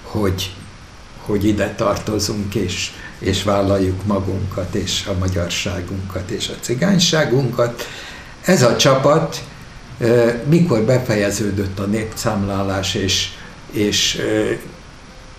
[0.03, 0.55] hogy,
[1.21, 7.83] hogy ide tartozunk, és, és vállaljuk magunkat, és a magyarságunkat, és a cigányságunkat.
[8.45, 9.45] Ez a csapat,
[10.45, 13.29] mikor befejeződött a népszámlálás, és,
[13.71, 14.23] és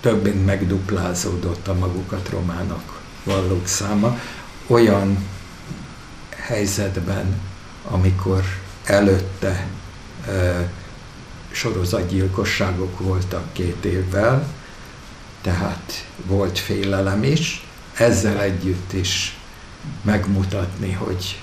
[0.02, 2.97] több mint megduplázódott a magukat romának
[3.28, 4.20] vallók száma
[4.68, 5.26] olyan
[6.30, 7.42] helyzetben,
[7.90, 8.44] amikor
[8.84, 9.68] előtte
[10.28, 10.70] e,
[11.52, 14.48] sorozatgyilkosságok voltak két évvel,
[15.42, 19.38] tehát volt félelem is, ezzel együtt is
[20.02, 21.42] megmutatni, hogy,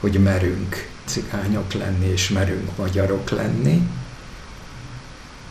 [0.00, 3.88] hogy merünk cigányok lenni, és merünk magyarok lenni.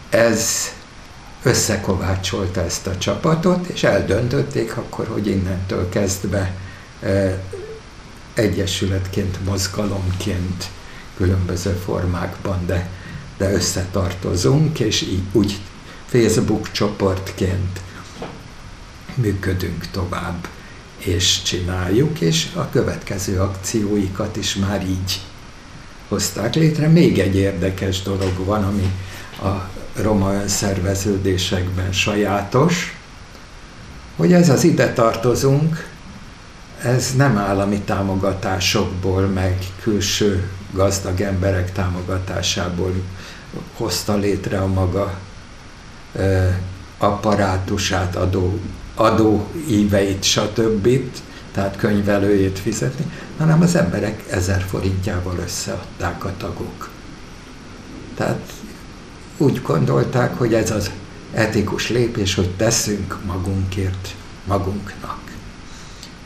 [0.09, 0.71] Ez
[1.43, 6.55] összekovácsolta ezt a csapatot, és eldöntötték akkor, hogy innentől kezdve
[8.33, 10.69] egyesületként, mozgalomként,
[11.17, 12.89] különböző formákban, de,
[13.37, 15.59] de összetartozunk, és így úgy
[16.05, 17.81] Facebook csoportként
[19.15, 20.47] működünk tovább,
[20.97, 25.21] és csináljuk, és a következő akcióikat is már így
[26.07, 26.87] hozták létre.
[26.87, 28.91] Még egy érdekes dolog van, ami
[29.41, 32.97] a roma önszerveződésekben sajátos,
[34.15, 35.89] hogy ez az ide tartozunk,
[36.83, 42.93] ez nem állami támogatásokból, meg külső gazdag emberek támogatásából
[43.75, 45.17] hozta létre a maga
[46.15, 46.47] ö,
[46.97, 48.59] apparátusát, adó,
[48.95, 50.89] adó íveit, stb.
[51.51, 53.05] Tehát könyvelőjét fizetni,
[53.37, 56.89] hanem az emberek ezer forintjával összeadták a tagok.
[58.15, 58.41] Tehát
[59.41, 60.91] úgy gondolták, hogy ez az
[61.33, 65.19] etikus lépés, hogy teszünk magunkért magunknak.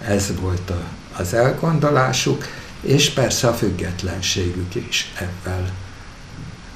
[0.01, 0.81] Ez volt a,
[1.17, 2.45] az elgondolásuk,
[2.81, 5.71] és persze a függetlenségük is ebben.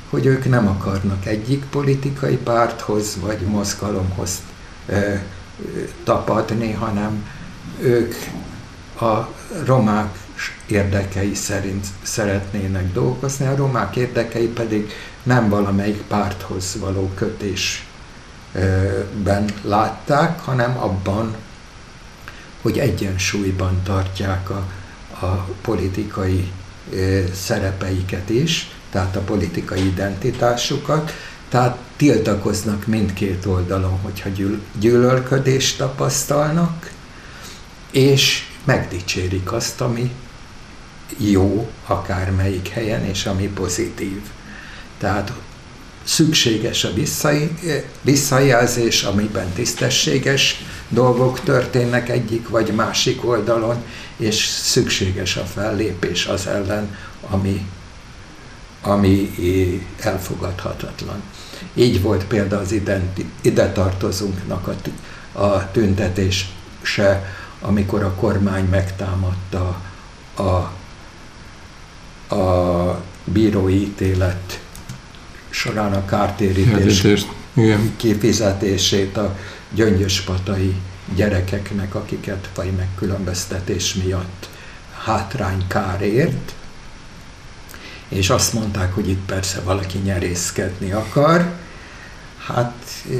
[0.09, 4.41] Hogy ők nem akarnak egyik politikai párthoz vagy mozgalomhoz
[4.85, 5.13] ö,
[6.03, 7.25] tapadni, hanem
[7.81, 8.13] ők
[9.01, 9.33] a
[9.65, 10.17] romák
[10.67, 14.93] érdekei szerint szeretnének dolgozni, a romák érdekei pedig
[15.29, 17.85] nem valamelyik párthoz való kötésben
[19.61, 21.35] látták, hanem abban,
[22.61, 24.67] hogy egyensúlyban tartják a,
[25.25, 26.51] a politikai
[27.33, 31.11] szerepeiket is, tehát a politikai identitásukat,
[31.49, 36.91] tehát tiltakoznak mindkét oldalon, hogyha gyűl, gyűlölködést tapasztalnak,
[37.91, 40.11] és megdicsérik azt, ami
[41.17, 44.21] jó akármelyik helyen, és ami pozitív.
[44.99, 45.31] Tehát
[46.03, 46.89] szükséges a
[48.01, 53.83] visszajelzés, amiben tisztességes dolgok történnek egyik vagy másik oldalon,
[54.17, 56.95] és szükséges a fellépés az ellen,
[57.29, 57.67] ami,
[58.81, 59.31] ami
[59.99, 61.21] elfogadhatatlan.
[61.73, 64.75] Így volt például az identi, ide tartozónknak a,
[65.39, 69.81] a tüntetése, amikor a kormány megtámadta
[70.35, 70.41] a,
[72.35, 74.59] a bírói ítélet
[75.49, 77.93] során a kártérítés Igen.
[77.97, 79.37] kifizetését a
[79.73, 80.75] gyöngyöspatai
[81.15, 84.49] gyerekeknek, akiket vagy megkülönböztetés miatt
[85.03, 86.53] hátrány kárért,
[88.07, 91.53] és azt mondták, hogy itt persze valaki nyerészkedni akar,
[92.45, 93.17] hát eh,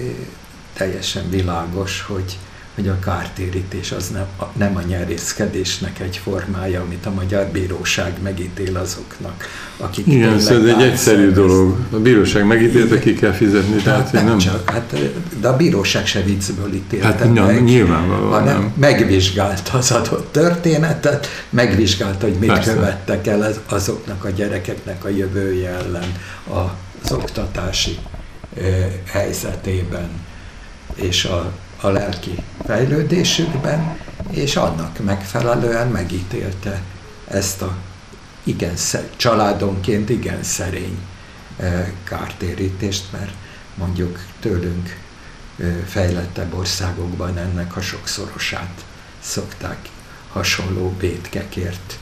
[0.73, 2.37] teljesen világos, hogy
[2.79, 4.25] hogy a kártérítés az nem,
[4.57, 10.81] nem a nyerészkedésnek egy formája, amit a magyar bíróság megítél azoknak, akik Igen, ez egy
[10.81, 11.77] egyszerű dolog.
[11.91, 13.73] A bíróság megítélte, ki kell fizetni.
[13.73, 14.95] Hát tehát nem, nem csak, hát,
[15.39, 18.73] de a bíróság se viccből ítélte hát, meg, nyilvánvalóan hanem nem.
[18.75, 22.73] megvizsgálta az adott történetet, megvizsgálta, hogy mit Persze.
[22.73, 26.13] követtek el azoknak a gyerekeknek a jövője ellen
[26.49, 27.97] az oktatási
[29.05, 30.09] helyzetében
[30.95, 33.97] és a a lelki fejlődésükben,
[34.29, 36.81] és annak megfelelően megítélte
[37.27, 37.77] ezt a
[38.43, 38.73] igen,
[39.15, 40.97] családonként igen szerény
[41.57, 43.33] e, kártérítést, mert
[43.75, 44.97] mondjuk tőlünk
[45.59, 48.85] e, fejlettebb országokban ennek a sokszorosát
[49.19, 49.89] szokták
[50.31, 51.97] hasonló bétkekért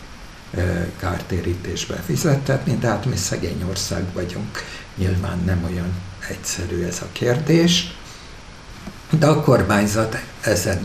[0.54, 4.63] e, kártérítésbe fizettetni, de hát mi szegény ország vagyunk,
[4.96, 5.92] nyilván nem olyan
[6.30, 7.96] egyszerű ez a kérdés
[9.10, 10.82] de a kormányzat ezen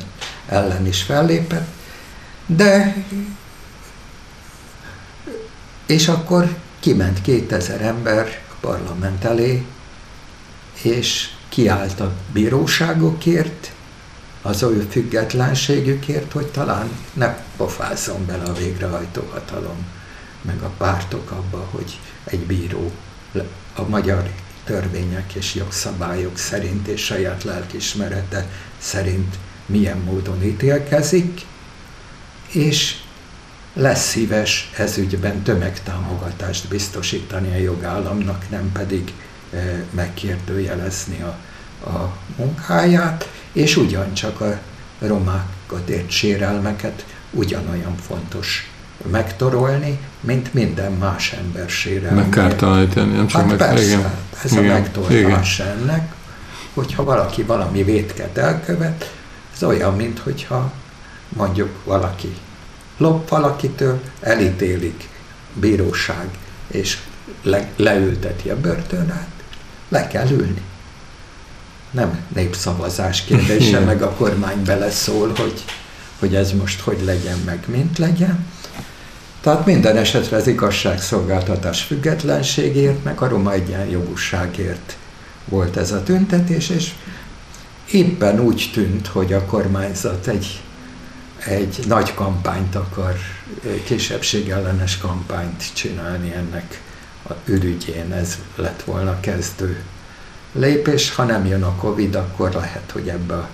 [0.49, 1.69] ellen is fellépett,
[2.47, 2.97] de
[5.87, 9.67] és akkor kiment 2000 ember a parlament elé,
[10.83, 13.73] és kiállt a bíróságokért,
[14.43, 19.87] az ő függetlenségükért, hogy talán ne pofázzon bele a végrehajtó hatalom,
[20.43, 22.91] meg a pártok abba, hogy egy bíró
[23.75, 24.31] a magyar
[24.65, 28.49] törvények és jogszabályok szerint és saját lelkismerete
[28.79, 31.41] szerint milyen módon ítélkezik,
[32.53, 32.97] és
[33.75, 39.13] lesz szíves ezügyben tömegtámogatást biztosítani a jogállamnak, nem pedig
[39.53, 41.39] e, megkérdőjelezni a,
[41.91, 44.61] a munkáját, és ugyancsak a
[44.99, 48.72] romákat ért sérelmeket ugyanolyan fontos
[49.11, 52.23] megtorolni, mint minden más ember sérelmét.
[52.23, 53.57] Megkártalanítani, nem csak hát meg...
[53.57, 54.13] Persze, igen.
[54.45, 54.65] ez igen.
[54.65, 55.71] a megtorlás igen.
[55.71, 56.15] ennek.
[56.75, 59.13] hogyha valaki valami vétket elkövet,
[59.55, 60.73] ez olyan, mint hogyha
[61.29, 62.35] mondjuk valaki
[62.97, 65.09] lop valakitől, elítélik
[65.55, 66.29] bíróság,
[66.67, 66.99] és
[67.43, 69.31] le, leülteti a börtönát,
[69.89, 70.63] le kell ülni.
[71.91, 75.65] Nem népszavazás kérdése, meg a kormány beleszól, hogy,
[76.19, 78.47] hogy ez most hogy legyen, meg mint legyen.
[79.43, 84.97] Tehát minden esetre az igazságszolgáltatás függetlenségért, meg a roma egyenjogúságért
[85.45, 86.93] volt ez a tüntetés, és
[87.91, 90.61] éppen úgy tűnt, hogy a kormányzat egy,
[91.47, 93.17] egy nagy kampányt akar,
[93.85, 96.81] kisebbségellenes kampányt csinálni ennek
[97.29, 98.13] a ürügyén.
[98.13, 99.83] Ez lett volna kezdő
[100.53, 101.15] lépés.
[101.15, 103.49] Ha nem jön a Covid, akkor lehet, hogy ebbe a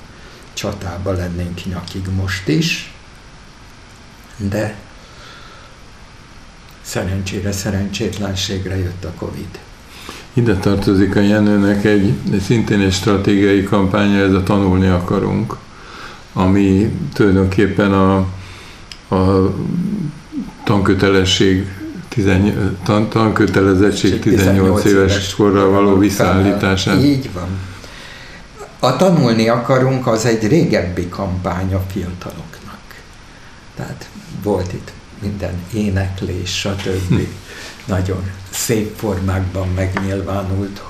[0.52, 2.92] csatába lennénk nyakig most is.
[4.36, 4.74] De
[6.88, 9.58] szerencsére, szerencsétlenségre jött a Covid.
[10.32, 12.12] Ide tartozik a Jenőnek egy,
[12.44, 15.56] szintén egy stratégiai kampánya, ez a tanulni akarunk,
[16.32, 18.16] ami tulajdonképpen a,
[19.14, 19.54] a
[20.64, 21.66] tankötelesség
[22.84, 27.02] tan, tankötelezettség 18 éves korra való visszaállítását.
[27.02, 27.48] Így van.
[28.78, 33.02] A tanulni akarunk, az egy régebbi kampány a fiataloknak.
[33.76, 34.08] Tehát
[34.42, 37.28] volt itt minden éneklés, stb.
[37.84, 40.82] Nagyon szép formákban megnyilvánult,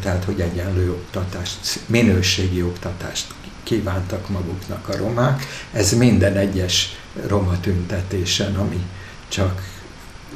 [0.00, 3.26] tehát hogy egyenlő oktatást, minőségi oktatást
[3.62, 5.46] kívántak maguknak a romák.
[5.72, 8.86] Ez minden egyes roma tüntetésen, ami
[9.28, 9.62] csak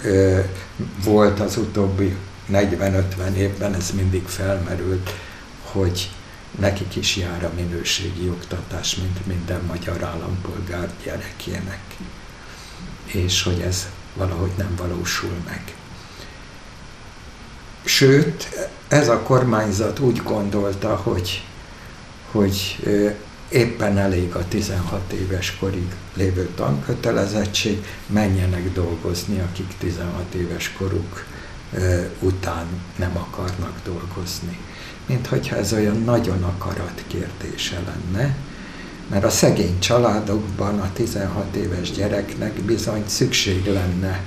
[0.03, 0.41] ö,
[1.05, 2.17] volt az utóbbi
[2.53, 5.11] 40-50 évben, ez mindig felmerült,
[5.63, 6.11] hogy
[6.59, 11.81] nekik is jár a minőségi oktatás, mint minden magyar állampolgár gyerekének
[13.13, 15.75] és hogy ez valahogy nem valósul meg.
[17.85, 21.45] Sőt, ez a kormányzat úgy gondolta, hogy,
[22.31, 22.87] hogy
[23.49, 31.25] éppen elég a 16 éves korig lévő tankötelezettség, menjenek dolgozni, akik 16 éves koruk
[32.21, 32.67] után
[32.97, 34.59] nem akarnak dolgozni.
[35.07, 38.37] Mint hogyha ez olyan nagyon akarat kérdése lenne,
[39.09, 44.21] mert a szegény családokban a 16 éves gyereknek bizony szükség lenne,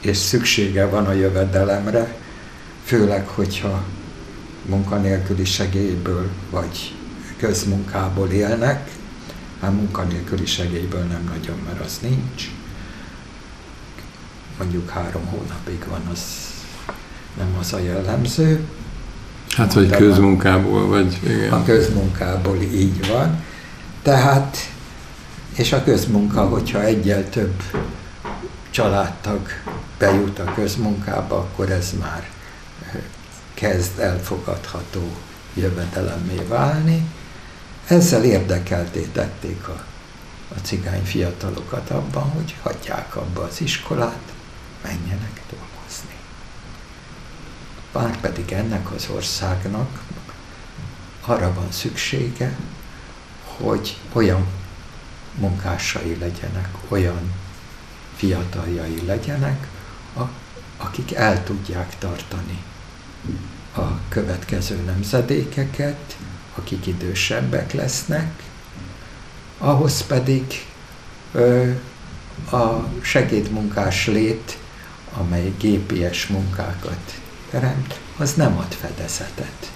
[0.00, 2.16] és szüksége van a jövedelemre,
[2.84, 3.84] főleg, hogyha
[4.66, 6.94] munkanélküli segélyből vagy
[7.36, 8.90] közmunkából élnek,
[9.60, 12.50] hát munkanélküli segélyből nem nagyon, mert az nincs.
[14.58, 16.20] Mondjuk három hónapig van, az
[17.36, 18.64] nem az a jellemző.
[19.56, 21.52] Hát, vagy közmunkából, vagy igen.
[21.52, 23.42] A közmunkából így van.
[24.02, 24.56] Tehát,
[25.56, 27.62] és a közmunka, hogyha egyel több
[28.70, 29.48] családtag
[29.98, 32.28] bejut a közmunkába, akkor ez már
[33.54, 35.16] kezd elfogadható
[35.54, 37.02] jövedelemmé válni.
[37.86, 39.84] Ezzel érdekelté tették a,
[40.48, 44.32] a cigány fiatalokat abban, hogy hagyják abba az iskolát,
[44.82, 46.16] menjenek dolgozni.
[47.92, 50.02] Bár pedig ennek az országnak
[51.20, 52.56] arra van szüksége,
[53.60, 54.46] hogy olyan
[55.34, 57.32] munkásai legyenek, olyan
[58.16, 59.68] fiataljai legyenek,
[60.76, 62.62] akik el tudják tartani
[63.76, 66.16] a következő nemzedékeket,
[66.54, 68.42] akik idősebbek lesznek,
[69.58, 70.66] ahhoz pedig
[71.32, 71.70] ö,
[72.50, 74.58] a segédmunkás lét,
[75.12, 79.70] amely gépies munkákat teremt, az nem ad fedezetet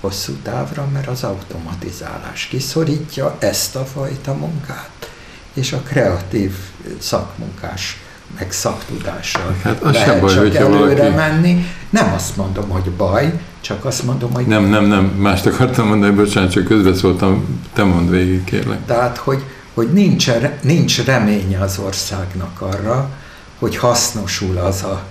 [0.00, 5.10] hosszú távra, mert az automatizálás kiszorítja ezt a fajta munkát,
[5.54, 6.52] és a kreatív
[6.98, 7.96] szakmunkás
[8.38, 11.14] meg szaktudással hát az lehet baj, csak előre valaki...
[11.14, 11.66] menni.
[11.90, 14.46] Nem azt mondom, hogy baj, csak azt mondom, hogy...
[14.46, 18.84] Nem, nem, nem, mást akartam mondani, bocsánat, csak közbeszóltam, te mondd végig, kérlek.
[18.86, 19.42] Tehát, hogy,
[19.74, 20.30] hogy nincs,
[20.62, 23.10] nincs reménye az országnak arra,
[23.58, 25.02] hogy hasznosul az a,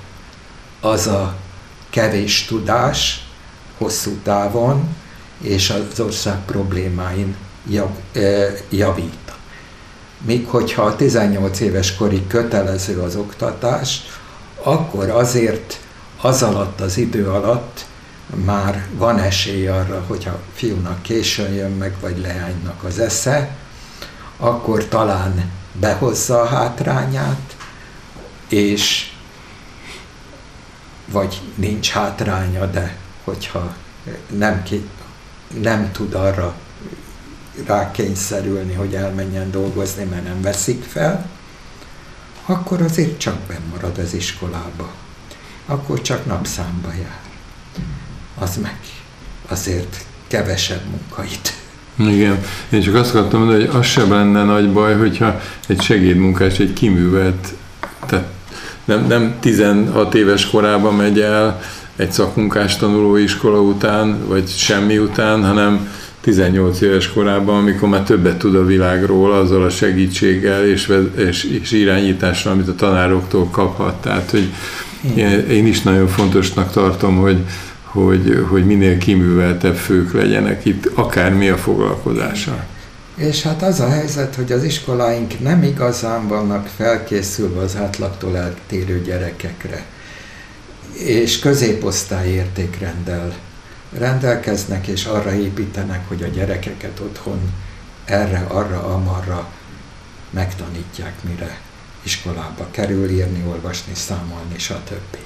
[0.82, 1.36] az a
[1.90, 3.27] kevés tudás,
[3.78, 4.96] hosszú távon,
[5.42, 7.36] és az ország problémáin
[7.70, 7.90] jav,
[8.70, 9.32] javít.
[10.26, 14.02] Míg hogyha a 18 éves korig kötelező az oktatás,
[14.64, 15.80] akkor azért
[16.22, 17.86] az alatt, az idő alatt
[18.46, 23.56] már van esély arra, hogyha fiúnak későn jön meg, vagy leánynak az esze,
[24.38, 27.56] akkor talán behozza a hátrányát,
[28.48, 29.12] és
[31.06, 32.98] vagy nincs hátránya, de
[33.28, 33.76] hogyha
[34.38, 34.90] nem, ki,
[35.62, 36.56] nem tud arra
[37.66, 41.30] rákényszerülni, hogy elmenjen dolgozni, mert nem veszik fel,
[42.46, 43.38] akkor azért csak
[43.72, 44.92] marad az iskolába.
[45.66, 47.22] Akkor csak napszámba jár.
[48.38, 48.80] Az meg
[49.48, 51.54] azért kevesebb munkait.
[51.96, 56.60] Igen, én csak azt akartam mondani, hogy az sem lenne nagy baj, hogyha egy segédmunkás,
[56.60, 57.54] egy kiművelt,
[58.06, 58.28] tehát
[58.86, 61.62] nem, nem 16 éves korában megy el
[61.98, 65.90] egy szakmunkás tanulóiskola után, vagy semmi után, hanem
[66.22, 71.72] 18 éves korában, amikor már többet tud a világról, azzal a segítséggel és, és, és
[71.72, 74.02] irányítással, amit a tanároktól kaphat.
[74.02, 74.54] Tehát, hogy
[75.50, 77.46] én is nagyon fontosnak tartom, hogy,
[77.84, 82.66] hogy, hogy minél kiműveltebb fők legyenek itt, akármi a foglalkozása.
[83.16, 89.02] És hát az a helyzet, hogy az iskoláink nem igazán vannak felkészülve az átlagtól eltérő
[89.02, 89.86] gyerekekre,
[91.00, 93.36] és középosztály értékrenddel
[93.92, 97.54] rendelkeznek, és arra építenek, hogy a gyerekeket otthon
[98.06, 99.52] erre, arra, amarra
[100.30, 101.60] megtanítják, mire
[102.02, 105.18] iskolába kerül, írni, olvasni, számolni, stb.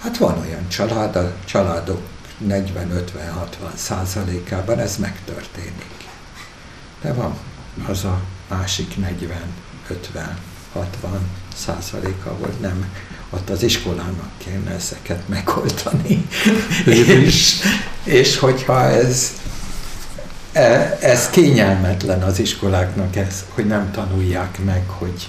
[0.00, 2.00] Hát van olyan család, a családok
[2.48, 5.94] 40-50-60 százalékában ez megtörténik.
[7.00, 7.38] De van
[7.86, 8.94] az a másik
[9.88, 10.36] 40-50
[10.72, 12.92] 60 százaléka, ahol nem,
[13.34, 16.28] ott az iskolának kéne ezeket megoldani.
[17.24, 17.54] és,
[18.04, 19.32] és hogyha ez,
[20.52, 25.28] e, ez kényelmetlen az iskoláknak, ez, hogy nem tanulják meg, hogy,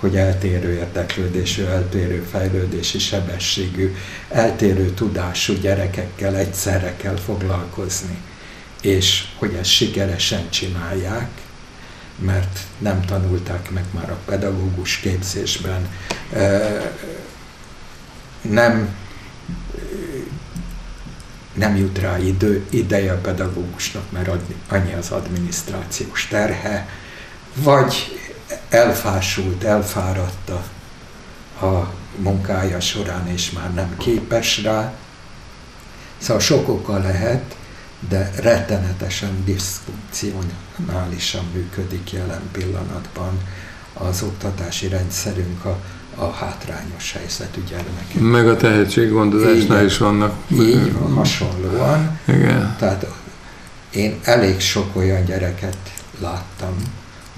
[0.00, 3.94] hogy eltérő érdeklődésű, eltérő fejlődési sebességű,
[4.28, 8.18] eltérő tudású gyerekekkel egyszerre kell foglalkozni,
[8.82, 11.28] és hogy ezt sikeresen csinálják,
[12.18, 15.88] mert nem tanulták meg már a pedagógus képzésben,
[18.40, 18.94] nem,
[21.52, 24.30] nem jut rá idő, ideje a pedagógusnak, mert
[24.68, 26.88] annyi az adminisztrációs terhe,
[27.54, 28.20] vagy
[28.68, 30.64] elfásult, elfáradta
[31.60, 34.92] a munkája során, és már nem képes rá.
[36.18, 37.56] Szóval sok oka lehet,
[38.08, 43.40] de rettenetesen diszfunkcionálisan működik jelen pillanatban
[43.94, 45.80] az oktatási rendszerünk a,
[46.14, 48.20] a hátrányos helyzetű gyermekek.
[48.20, 50.34] Meg a tehetséggondozásnál is vannak.
[50.52, 52.18] Így van, hasonlóan.
[52.24, 52.76] Igen.
[52.78, 53.06] Tehát
[53.90, 55.76] én elég sok olyan gyereket
[56.20, 56.74] láttam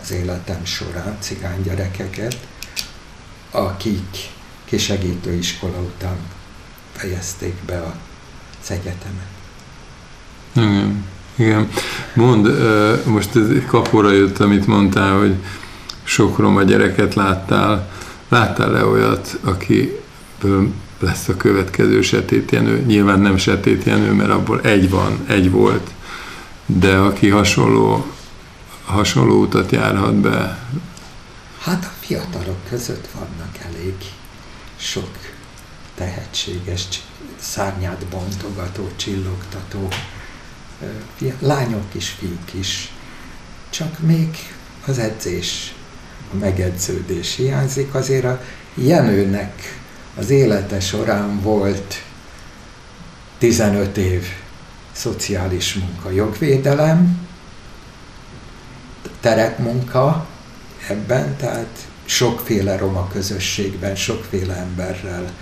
[0.03, 2.37] az életem során, cigány gyerekeket,
[3.51, 4.31] akik
[4.65, 6.17] kisegítő iskola után
[6.93, 7.83] fejezték be
[8.63, 9.31] az egyetemet.
[10.53, 11.05] Igen.
[11.37, 11.69] Igen.
[12.15, 12.49] Mond,
[13.07, 13.31] most
[13.67, 15.35] kapóra jött, amit mondtál, hogy
[16.03, 17.91] sok roma gyereket láttál.
[18.33, 20.01] Láttál-e olyat, aki
[20.99, 22.85] lesz a következő setétjenő?
[22.87, 25.91] Nyilván nem setétjenő, mert abból egy van, egy volt,
[26.67, 28.07] de aki hasonló,
[28.85, 30.59] hasonló utat járhat be.
[31.61, 33.95] Hát a fiatalok között vannak elég
[34.77, 35.19] sok
[35.95, 36.83] tehetséges,
[37.37, 39.89] szárnyát bontogató, csillogtató
[41.39, 42.93] lányok is, fiúk is,
[43.71, 44.29] csak még
[44.87, 45.75] az edzés,
[46.41, 47.95] megedződés hiányzik.
[47.95, 48.41] Azért a
[48.75, 49.81] Jenőnek
[50.17, 52.03] az élete során volt
[53.39, 54.27] 15 év
[54.93, 57.29] szociális munka, jogvédelem,
[59.21, 60.27] terepmunka
[60.89, 65.33] ebben, tehát sokféle roma közösségben, sokféle emberrel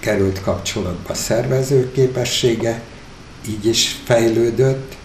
[0.00, 2.82] került kapcsolatba szervezőképessége,
[3.48, 4.96] így is fejlődött,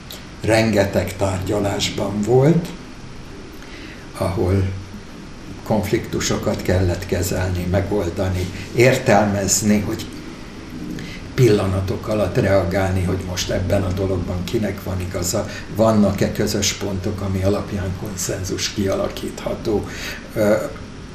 [0.42, 2.68] rengeteg tárgyalásban volt,
[4.18, 4.64] ahol
[5.64, 10.06] konfliktusokat kellett kezelni, megoldani, értelmezni, hogy
[11.34, 17.44] pillanatok alatt reagálni, hogy most ebben a dologban kinek van igaza, vannak-e közös pontok, ami
[17.44, 19.88] alapján konszenzus kialakítható,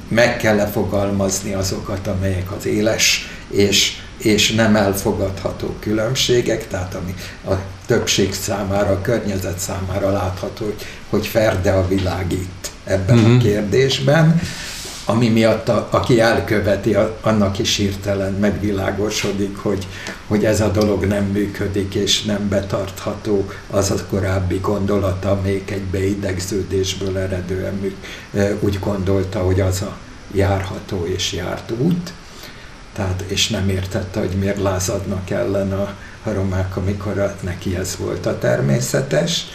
[0.09, 7.15] meg kell-e fogalmazni azokat, amelyek az éles és és nem elfogadható különbségek, tehát ami
[7.49, 7.55] a
[7.87, 13.31] többség számára, a környezet számára látható, hogy, hogy ferde a világ itt ebben uh-huh.
[13.31, 13.43] a mhm.
[13.43, 14.41] kérdésben,
[15.05, 19.87] ami miatt a, aki elköveti, a, annak is hirtelen megvilágosodik, hogy,
[20.27, 25.83] hogy ez a dolog nem működik és nem betartható, az a korábbi gondolata még egy
[25.83, 27.95] beidegződésből eredően
[28.61, 29.97] úgy gondolta, hogy az a
[30.33, 32.13] járható és járt út
[32.99, 37.97] tehát, és nem értette, hogy miért lázadnak ellen a, a romák, amikor a, neki ez
[37.99, 39.47] volt a természetes,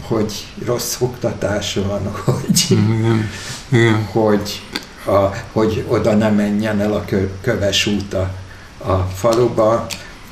[0.00, 3.28] hogy rossz oktatás van, hogy, Igen.
[3.68, 4.04] Igen.
[4.04, 4.62] hogy,
[5.04, 8.30] a, hogy oda ne menjen el a kö, köves út a,
[8.78, 9.86] a faluba,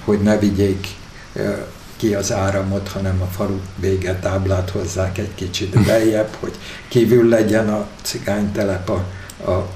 [0.05, 0.87] hogy ne vigyék
[1.97, 3.59] ki az áramot, hanem a falu
[4.21, 6.55] táblát hozzák egy kicsit beljebb, hogy
[6.89, 9.05] kívül legyen a cigánytelep a,
[9.51, 9.69] a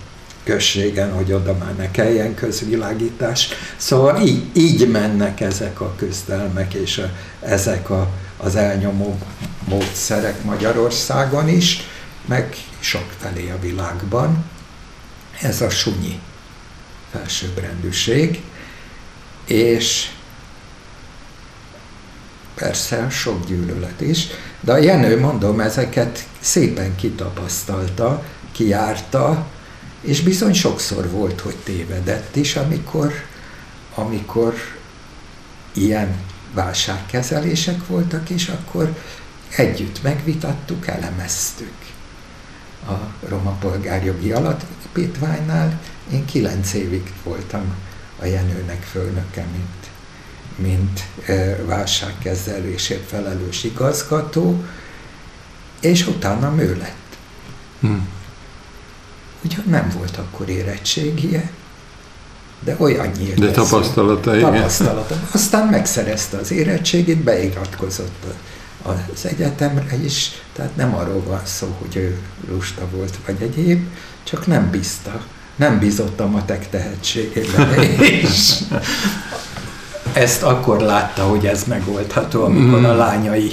[0.48, 3.48] községen, hogy oda már ne kelljen közvilágítás.
[3.76, 9.18] Szóval így, így mennek ezek a küzdelmek és a, ezek a, az elnyomó
[9.68, 11.80] módszerek Magyarországon is,
[12.26, 14.44] meg sok felé a világban.
[15.40, 16.20] Ez a sunyi
[17.10, 18.42] felsőbbrendűség,
[19.46, 20.10] és
[22.54, 24.26] persze sok gyűlölet is,
[24.60, 28.22] de a Jenő, mondom, ezeket szépen kitapasztalta,
[28.52, 29.46] kiárta,
[30.00, 33.12] és bizony sokszor volt, hogy tévedett is, amikor,
[33.94, 34.54] amikor
[35.72, 36.16] ilyen
[36.54, 38.96] válságkezelések voltak, és akkor
[39.56, 41.74] együtt megvitattuk, elemeztük.
[42.88, 45.80] A Roma Polgárjogi Alapítványnál
[46.12, 47.74] én kilenc évig voltam
[48.20, 49.90] a Jenőnek főnöke, mint,
[50.56, 51.02] mint
[51.66, 54.64] válságkezelésért felelős igazgató,
[55.80, 57.16] és utána ő lett.
[57.80, 58.08] Hmm.
[59.44, 61.50] Ugyan nem volt akkor érettségie,
[62.64, 63.38] de olyan nyílt.
[63.38, 64.52] De tapasztalata, igen.
[64.52, 65.14] Tapasztalata.
[65.32, 68.24] Aztán megszerezte az érettségét, beiratkozott
[68.82, 72.18] az egyetemre is, tehát nem arról van szó, hogy ő
[72.50, 73.86] lusta volt, vagy egyéb,
[74.22, 75.20] csak nem bízta,
[75.56, 78.54] nem bízott a matek tehetségében, és
[80.12, 82.98] ezt akkor látta, hogy ez megoldható, amikor a mm.
[82.98, 83.52] lányai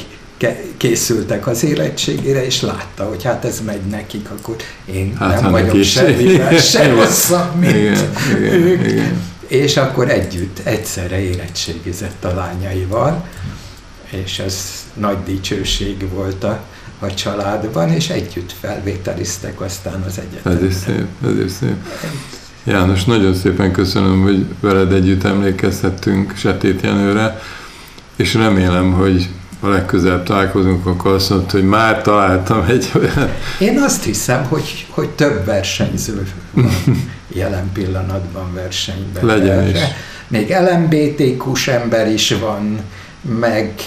[0.77, 4.55] készültek az érettségére, és látta, hogy hát ez megy nekik, akkor
[4.85, 7.97] én hát, nem vagyok semmivel se rosszabb, mint igen,
[8.35, 8.53] ők.
[8.53, 9.21] Igen, igen.
[9.47, 13.27] És akkor együtt, egyszerre érettségizett a lányaival,
[14.09, 16.63] és ez nagy dicsőség volt a,
[16.99, 20.59] a családban, és együtt felvételiztek aztán az egyetemre.
[20.59, 21.75] Ez is szép, ez is szép.
[22.63, 27.41] János, nagyon szépen köszönöm, hogy veled együtt emlékezhettünk Setét Jenőre,
[28.15, 29.29] és remélem, hogy
[29.65, 33.29] a legközelebb találkozunk, akkor azt mondta, hogy már találtam egy olyan...
[33.59, 37.03] Én azt hiszem, hogy, hogy több versenyző van
[37.35, 39.25] jelen pillanatban versenyben.
[39.25, 39.69] Legyen erre.
[39.69, 39.79] is.
[40.27, 42.79] Még LMBTQ-s ember is van,
[43.21, 43.81] meg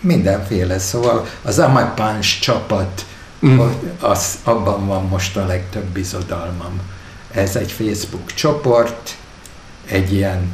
[0.00, 3.06] mindenféle, szóval az Amapáns csapat,
[3.46, 3.60] mm.
[4.00, 6.80] az, abban van most a legtöbb bizodalmam.
[7.30, 9.16] Ez egy Facebook csoport,
[9.84, 10.52] egy ilyen,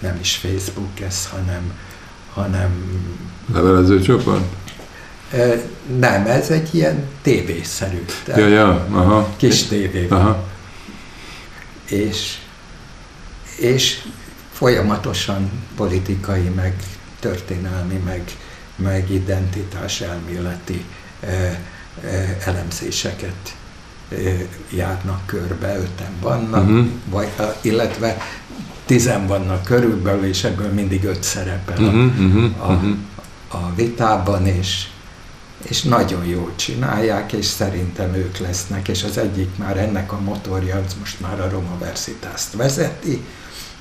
[0.00, 1.72] nem is Facebook ez, hanem
[2.34, 2.70] hanem...
[3.52, 4.44] Levelező csoport?
[5.98, 8.04] Nem, ez egy ilyen tévészerű.
[8.26, 9.28] Ja, ja, aha.
[9.36, 10.44] Kis tévé Aha.
[11.84, 12.38] És,
[13.58, 14.02] és
[14.52, 16.74] folyamatosan politikai, meg
[17.20, 18.22] történelmi, meg,
[18.76, 20.84] meg identitás elméleti
[22.44, 23.56] elemzéseket
[24.70, 26.86] járnak körbe, öten vannak, uh-huh.
[27.10, 27.28] vagy,
[27.60, 28.16] illetve
[28.92, 32.96] tizen vannak körülbelül, és ebből mindig öt szerepel uh-huh, uh-huh, a, uh-huh.
[33.48, 34.86] a vitában, és,
[35.62, 40.82] és nagyon jól csinálják, és szerintem ők lesznek, és az egyik már ennek a motorja,
[40.86, 43.24] az most már a Roma Versitászt vezeti,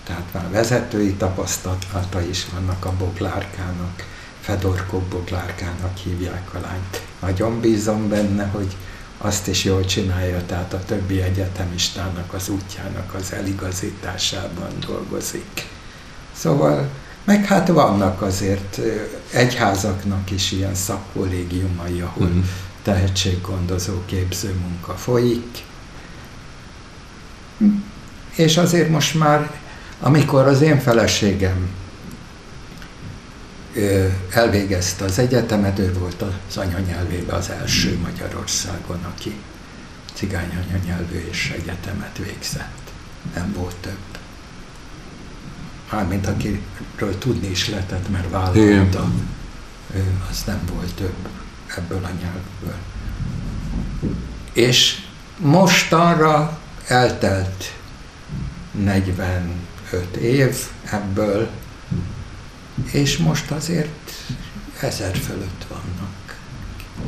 [0.03, 4.05] tehát már vezetői tapasztalata is vannak a Boglárkának,
[4.41, 7.01] Fedorkó Boglárkának hívják a lányt.
[7.19, 8.75] Nagyon bízom benne, hogy
[9.21, 15.67] azt is jól csinálja, tehát a többi egyetemistának az útjának az eligazításában dolgozik.
[16.33, 16.89] Szóval,
[17.23, 18.79] meg hát vannak azért
[19.31, 22.43] egyházaknak is ilyen szakkollégiumai, ahol uh-huh.
[22.83, 25.63] tehetséggondozó képző munka folyik.
[28.35, 29.51] És azért most már,
[29.99, 31.69] amikor az én feleségem
[34.29, 39.35] elvégezte az egyetemet, ő volt az anyanyelvébe az első Magyarországon, aki
[40.13, 42.91] cigány anyanyelvű és egyetemet végzett.
[43.35, 44.19] Nem volt több.
[45.91, 49.11] Mármint akiről tudni is lehetett, mert vállalta,
[50.29, 51.27] az nem volt több
[51.77, 52.75] ebből a nyelvből.
[54.53, 55.01] És
[55.37, 57.73] mostanra eltelt
[58.71, 60.57] 45 év
[60.91, 61.49] ebből,
[62.91, 64.11] és most azért
[64.79, 66.39] ezer fölött vannak,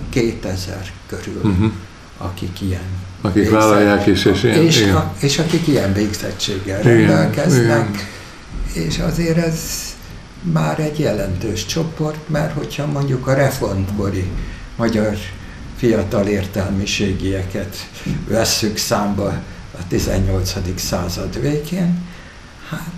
[0.10, 1.72] kétezer körül, uh-huh.
[2.18, 4.96] akik ilyen akik vállalják is, és ilyen, és, igen.
[4.96, 8.88] A, és akik ilyen végzettséggel igen, rendelkeznek, igen.
[8.88, 9.60] és azért ez
[10.42, 14.32] már egy jelentős csoport, mert hogyha mondjuk a reformkori
[14.76, 15.18] magyar
[15.78, 17.90] fiatal értelmiségieket
[18.28, 19.28] vesszük számba
[19.80, 20.54] a 18.
[20.76, 22.02] század végén,
[22.70, 22.92] hát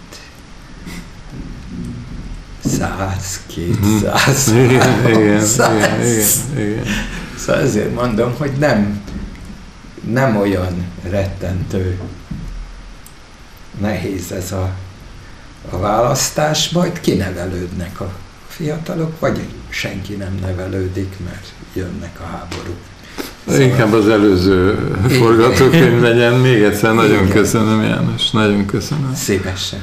[2.78, 5.40] száz, kétszáz, igen.
[7.38, 9.02] Szóval ezért mondom, hogy nem,
[10.12, 12.00] nem olyan rettentő
[13.82, 14.70] nehéz ez a,
[15.70, 18.14] a választás, majd kinevelődnek a
[18.48, 22.78] fiatalok, vagy senki nem nevelődik, mert jönnek a háborúk.
[23.60, 26.34] Inkább az előző forgatókönyv legyen.
[26.34, 27.30] Még egyszer nagyon Igen.
[27.30, 28.32] köszönöm, János.
[28.32, 29.14] Nagyon köszönöm.
[29.16, 29.82] Szívesen.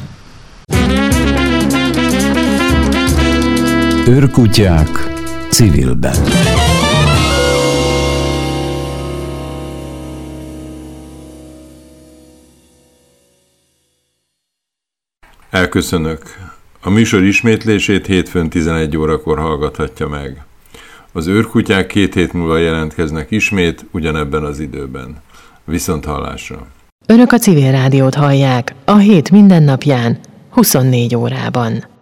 [4.08, 4.88] Őrkutyák
[5.50, 6.16] civilben.
[15.50, 16.22] Elköszönök.
[16.80, 20.44] A műsor ismétlését hétfőn 11 órakor hallgathatja meg.
[21.12, 25.22] Az őrkutyák két hét múlva jelentkeznek ismét, ugyanebben az időben.
[25.64, 26.66] Viszont hallásra.
[27.06, 30.18] Önök a civil rádiót hallják a hét mindennapján,
[30.50, 31.90] 24 órában.